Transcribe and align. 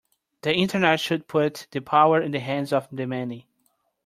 The 0.41 0.51
Internet 0.55 0.99
should 0.99 1.27
put 1.27 1.67
the 1.69 1.79
power 1.79 2.19
in 2.19 2.31
the 2.31 2.39
hands 2.39 2.73
of 2.73 2.87
the 2.91 3.05
many. 3.05 3.45